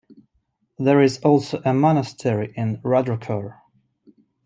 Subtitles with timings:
[0.79, 3.59] There is also a Monastery in Rudrokor.